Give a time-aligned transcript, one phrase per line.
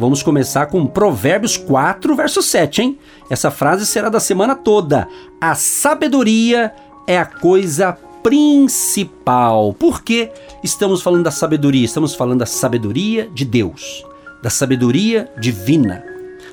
[0.00, 2.98] Vamos começar com Provérbios 4, verso 7, hein?
[3.28, 5.06] Essa frase será da semana toda.
[5.38, 6.72] A sabedoria
[7.06, 9.74] é a coisa principal.
[9.74, 10.30] Por que
[10.64, 11.84] estamos falando da sabedoria?
[11.84, 14.02] Estamos falando da sabedoria de Deus,
[14.42, 16.02] da sabedoria divina,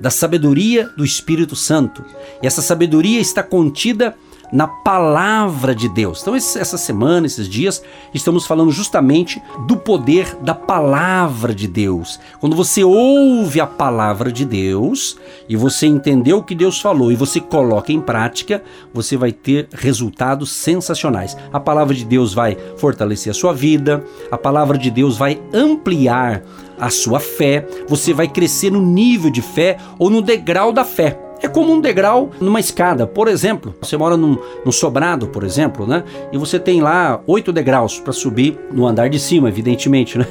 [0.00, 2.04] da sabedoria do Espírito Santo.
[2.40, 4.14] E essa sabedoria está contida
[4.52, 6.20] na palavra de Deus.
[6.20, 12.20] Então, essa semana, esses dias, estamos falando justamente do poder da palavra de Deus.
[12.38, 15.16] Quando você ouve a palavra de Deus
[15.48, 19.68] e você entendeu o que Deus falou e você coloca em prática, você vai ter
[19.72, 21.36] resultados sensacionais.
[21.50, 26.42] A palavra de Deus vai fortalecer a sua vida, a palavra de Deus vai ampliar
[26.78, 31.31] a sua fé, você vai crescer no nível de fé ou no degrau da fé.
[31.42, 33.04] É como um degrau numa escada.
[33.04, 36.04] Por exemplo, você mora num, num sobrado, por exemplo, né?
[36.32, 40.26] E você tem lá oito degraus para subir no andar de cima, evidentemente, né?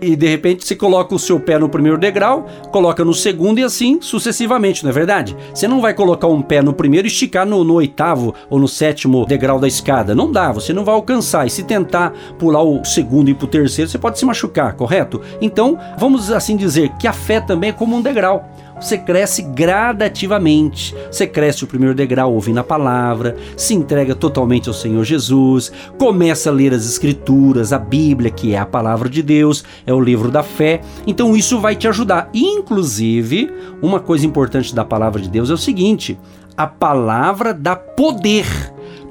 [0.00, 3.62] E de repente você coloca o seu pé no primeiro degrau, coloca no segundo e
[3.62, 5.36] assim sucessivamente, não é verdade?
[5.54, 8.66] Você não vai colocar um pé no primeiro e esticar no, no oitavo ou no
[8.66, 10.16] sétimo degrau da escada.
[10.16, 11.46] Não dá, você não vai alcançar.
[11.46, 15.20] E se tentar pular o segundo e para o terceiro, você pode se machucar, correto?
[15.40, 18.44] Então, vamos assim dizer que a fé também é como um degrau
[18.80, 20.94] você cresce gradativamente.
[21.10, 26.50] Você cresce o primeiro degrau ouvindo a palavra, se entrega totalmente ao Senhor Jesus, começa
[26.50, 30.30] a ler as Escrituras, a Bíblia, que é a palavra de Deus, é o livro
[30.30, 30.80] da fé.
[31.06, 32.28] Então isso vai te ajudar.
[32.32, 36.18] Inclusive, uma coisa importante da palavra de Deus é o seguinte:
[36.56, 38.65] a palavra dá poder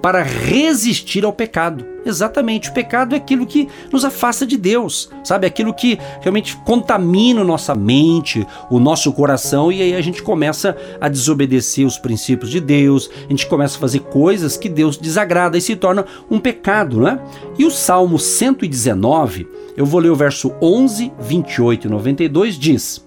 [0.06, 1.83] para resistir ao pecado.
[2.05, 5.48] Exatamente, o pecado é aquilo que nos afasta de Deus, sabe?
[5.48, 11.10] Aquilo que realmente contamina nossa mente, o nosso coração, e aí a gente começa a
[11.10, 15.61] desobedecer os princípios de Deus, a gente começa a fazer coisas que Deus desagrada e
[15.61, 17.20] se torna um pecado, né?
[17.58, 23.04] E o Salmo 119, eu vou ler o verso 11, 28 e 92, diz: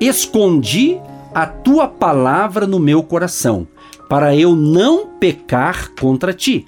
[0.00, 0.98] Escondi
[1.34, 3.66] a tua palavra no meu coração
[4.08, 6.66] para eu não pecar contra ti.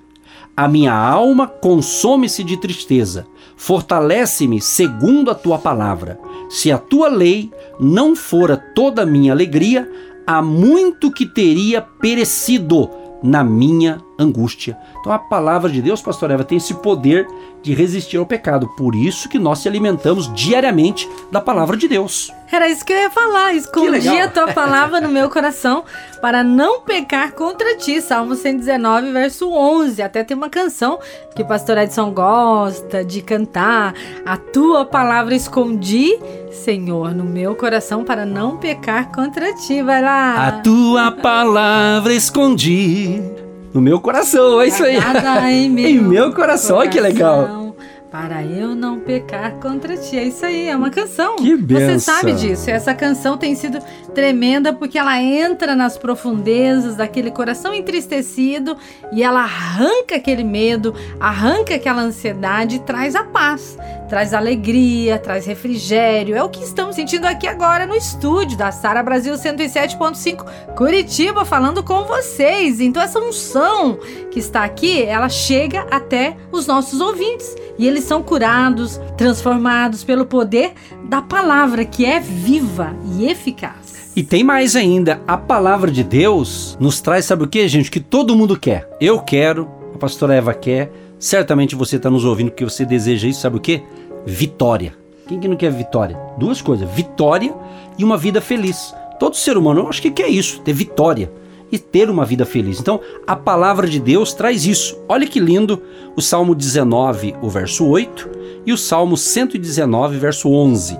[0.56, 3.26] A minha alma consome-se de tristeza,
[3.56, 6.20] fortalece-me segundo a tua palavra.
[6.50, 9.90] Se a tua lei não fora toda a minha alegria,
[10.26, 12.90] há muito que teria perecido
[13.22, 14.76] na minha angústia.
[15.00, 17.26] Então a palavra de Deus, pastor Eva, tem esse poder
[17.62, 18.68] de resistir ao pecado.
[18.76, 22.32] Por isso que nós se alimentamos diariamente da palavra de Deus.
[22.50, 23.54] Era isso que eu ia falar.
[23.54, 25.84] Escondi a tua palavra no meu coração
[26.20, 28.00] para não pecar contra ti.
[28.00, 30.02] Salmo 119, verso 11.
[30.02, 30.98] Até tem uma canção
[31.34, 33.94] que o pastor Edson gosta de cantar.
[34.26, 36.18] A tua palavra escondi,
[36.50, 39.80] Senhor, no meu coração para não pecar contra ti.
[39.80, 40.48] Vai lá.
[40.48, 43.39] A tua palavra escondi
[43.72, 44.96] no meu coração, é isso aí.
[45.52, 47.74] em meu, em meu coração, olha que legal.
[48.10, 50.18] Para eu não pecar contra ti.
[50.18, 51.36] É isso aí, é uma canção.
[51.36, 51.90] Que benção.
[51.90, 52.68] Você sabe disso.
[52.68, 53.78] Essa canção tem sido
[54.10, 58.76] tremenda porque ela entra nas profundezas daquele coração entristecido
[59.12, 63.78] e ela arranca aquele medo, arranca aquela ansiedade e traz a paz,
[64.08, 66.36] traz alegria, traz refrigério.
[66.36, 71.82] É o que estamos sentindo aqui agora no estúdio da Sara Brasil 107.5 Curitiba falando
[71.82, 72.80] com vocês.
[72.80, 73.98] Então essa unção
[74.30, 80.26] que está aqui, ela chega até os nossos ouvintes e eles são curados, transformados pelo
[80.26, 80.72] poder
[81.04, 83.79] da palavra que é viva e eficaz.
[84.14, 87.90] E tem mais ainda, a palavra de Deus nos traz, sabe o que, gente?
[87.90, 88.90] Que todo mundo quer.
[89.00, 93.40] Eu quero, a pastora Eva quer, certamente você está nos ouvindo porque você deseja isso,
[93.40, 93.82] sabe o que?
[94.26, 94.94] Vitória.
[95.28, 96.18] Quem que não quer vitória?
[96.36, 97.54] Duas coisas: vitória
[97.96, 98.92] e uma vida feliz.
[99.20, 101.30] Todo ser humano, eu acho que quer isso, ter vitória
[101.70, 102.80] e ter uma vida feliz.
[102.80, 104.98] Então, a palavra de Deus traz isso.
[105.08, 105.80] Olha que lindo
[106.16, 108.28] o Salmo 19, o verso 8,
[108.66, 110.98] e o Salmo 119, verso 11.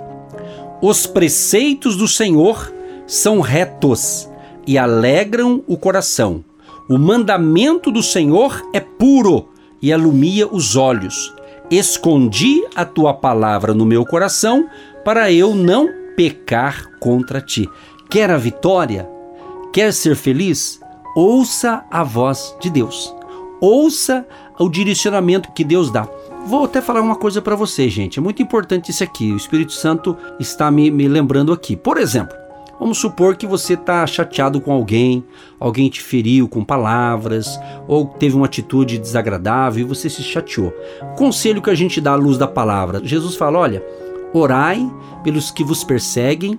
[0.81, 2.73] Os preceitos do Senhor
[3.11, 4.31] são retos
[4.65, 6.45] e alegram o coração.
[6.89, 9.49] O mandamento do Senhor é puro
[9.83, 11.35] e alumia os olhos.
[11.69, 14.69] Escondi a tua palavra no meu coração
[15.05, 17.69] para eu não pecar contra ti.
[18.09, 19.11] Quer a vitória?
[19.73, 20.79] Quer ser feliz?
[21.17, 23.13] Ouça a voz de Deus.
[23.61, 24.25] Ouça
[24.57, 26.09] o direcionamento que Deus dá.
[26.47, 28.21] Vou até falar uma coisa para você, gente.
[28.21, 29.33] É muito importante isso aqui.
[29.33, 31.77] O Espírito Santo está me, me lembrando aqui.
[31.77, 32.40] Por exemplo,
[32.81, 35.23] Vamos supor que você está chateado com alguém,
[35.61, 40.73] alguém te feriu com palavras, ou teve uma atitude desagradável e você se chateou.
[41.15, 43.85] Conselho que a gente dá à luz da palavra: Jesus fala, olha,
[44.33, 44.91] orai
[45.23, 46.59] pelos que vos perseguem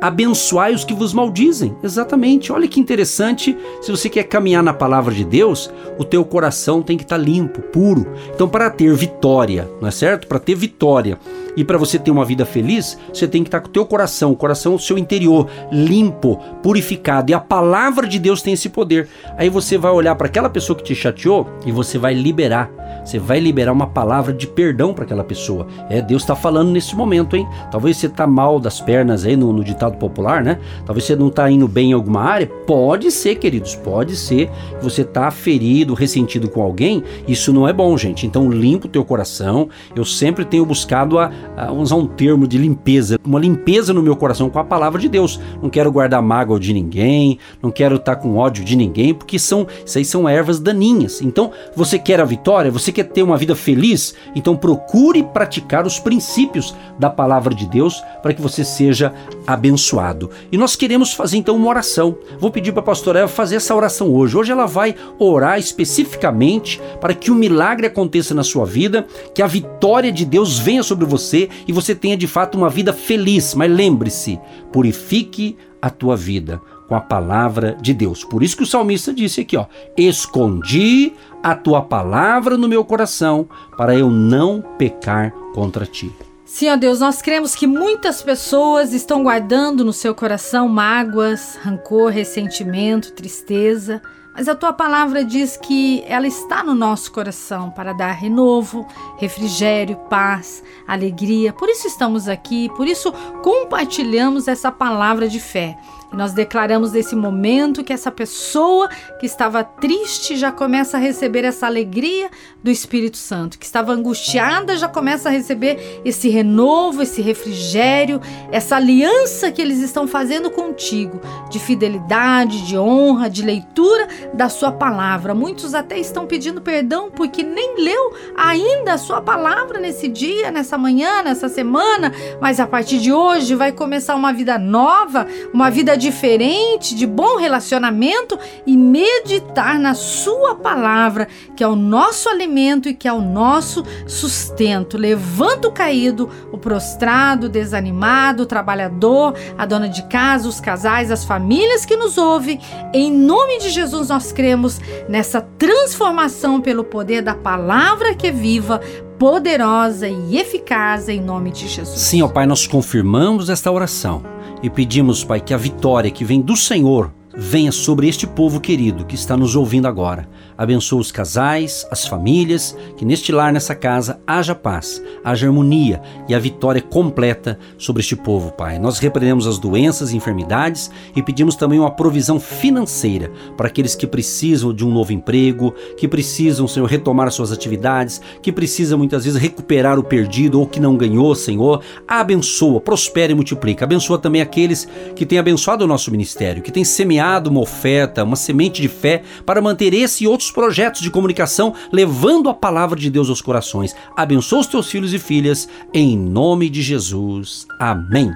[0.00, 1.76] abençoai os que vos maldizem.
[1.82, 2.52] Exatamente.
[2.52, 3.56] Olha que interessante.
[3.80, 7.22] Se você quer caminhar na palavra de Deus, o teu coração tem que estar tá
[7.22, 8.06] limpo, puro.
[8.34, 10.26] Então, para ter vitória, não é certo?
[10.26, 11.18] Para ter vitória
[11.56, 13.84] e para você ter uma vida feliz, você tem que estar tá com o teu
[13.84, 17.30] coração, o coração, o seu interior limpo, purificado.
[17.30, 19.08] E a palavra de Deus tem esse poder.
[19.36, 22.70] Aí você vai olhar para aquela pessoa que te chateou e você vai liberar
[23.04, 25.66] você vai liberar uma palavra de perdão para aquela pessoa.
[25.88, 27.46] É, Deus está falando nesse momento, hein?
[27.70, 30.58] Talvez você está mal das pernas aí no, no, ditado popular, né?
[30.84, 32.46] Talvez você não está indo bem em alguma área.
[32.66, 34.48] Pode ser, queridos, pode ser
[34.78, 37.02] que você está ferido, ressentido com alguém.
[37.26, 38.26] Isso não é bom, gente.
[38.26, 39.68] Então limpa o teu coração.
[39.94, 44.16] Eu sempre tenho buscado a, a usar um termo de limpeza, uma limpeza no meu
[44.16, 45.40] coração com a palavra de Deus.
[45.62, 49.38] Não quero guardar mágoa de ninguém, não quero estar tá com ódio de ninguém, porque
[49.38, 51.20] são, isso aí são ervas daninhas.
[51.22, 52.70] Então, você quer a vitória?
[52.80, 54.14] Você quer ter uma vida feliz?
[54.34, 59.12] Então procure praticar os princípios da palavra de Deus para que você seja
[59.52, 60.30] abençoado.
[60.50, 62.16] E nós queremos fazer então uma oração.
[62.38, 64.36] Vou pedir para a pastora Eva fazer essa oração hoje.
[64.36, 69.42] Hoje ela vai orar especificamente para que o um milagre aconteça na sua vida, que
[69.42, 73.54] a vitória de Deus venha sobre você e você tenha de fato uma vida feliz.
[73.54, 74.38] Mas lembre-se,
[74.72, 78.24] purifique a tua vida com a palavra de Deus.
[78.24, 81.12] Por isso que o salmista disse aqui, ó: "Escondi
[81.42, 86.10] a tua palavra no meu coração, para eu não pecar contra ti."
[86.52, 92.10] Sim, ó Deus, nós cremos que muitas pessoas estão guardando no seu coração mágoas, rancor,
[92.10, 94.02] ressentimento, tristeza,
[94.34, 98.84] mas a tua palavra diz que ela está no nosso coração para dar renovo,
[99.16, 101.52] refrigério, paz, alegria.
[101.52, 103.12] Por isso estamos aqui, por isso
[103.44, 105.78] compartilhamos essa palavra de fé.
[106.12, 111.44] E nós declaramos nesse momento que essa pessoa que estava triste já começa a receber
[111.44, 112.30] essa alegria
[112.62, 118.20] do Espírito Santo, que estava angustiada já começa a receber esse renovo, esse refrigério,
[118.50, 124.72] essa aliança que eles estão fazendo contigo, de fidelidade, de honra, de leitura da sua
[124.72, 125.34] palavra.
[125.34, 130.76] Muitos até estão pedindo perdão porque nem leu ainda a sua palavra nesse dia, nessa
[130.76, 135.96] manhã, nessa semana, mas a partir de hoje vai começar uma vida nova, uma vida
[136.00, 142.94] diferente, de bom relacionamento e meditar na Sua palavra, que é o nosso alimento e
[142.94, 144.96] que é o nosso sustento.
[144.96, 151.10] Levanta o caído, o prostrado, o desanimado, o trabalhador, a dona de casa, os casais,
[151.10, 152.58] as famílias que nos ouvem.
[152.92, 158.80] Em nome de Jesus, nós cremos nessa transformação pelo poder da palavra que é viva
[159.20, 162.00] poderosa e eficaz em nome de Jesus.
[162.00, 164.22] Sim, ó Pai, nós confirmamos esta oração
[164.62, 169.04] e pedimos, Pai, que a vitória que vem do Senhor venha sobre este povo querido
[169.04, 170.28] que está nos ouvindo agora.
[170.56, 176.34] Abençoa os casais, as famílias, que neste lar, nessa casa, haja paz, haja harmonia e
[176.34, 178.78] a vitória completa sobre este povo, Pai.
[178.78, 184.06] Nós repreendemos as doenças e enfermidades e pedimos também uma provisão financeira para aqueles que
[184.06, 189.40] precisam de um novo emprego, que precisam, Senhor, retomar suas atividades, que precisam muitas vezes
[189.40, 191.82] recuperar o perdido ou que não ganhou, Senhor.
[192.06, 193.84] Abençoa, prospera e multiplica.
[193.84, 194.86] Abençoa também aqueles
[195.16, 196.84] que têm abençoado o nosso ministério, que têm
[197.20, 201.74] semeado uma oferta, uma semente de fé para manter esse e outros projetos de comunicação
[201.92, 203.94] levando a palavra de Deus aos corações.
[204.16, 207.66] Abençoa os teus filhos e filhas, em nome de Jesus.
[207.78, 208.32] Amém.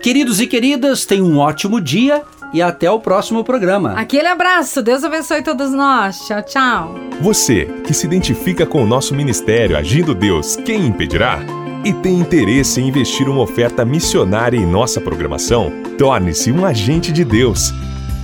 [0.00, 2.22] Queridos e queridas, tenham um ótimo dia
[2.54, 3.94] e até o próximo programa.
[3.94, 6.20] Aquele abraço, Deus abençoe todos nós.
[6.20, 6.94] Tchau, tchau.
[7.20, 11.40] Você que se identifica com o nosso ministério Agindo Deus, quem impedirá?
[11.84, 15.72] E tem interesse em investir uma oferta missionária em nossa programação?
[15.96, 17.72] Torne-se um agente de Deus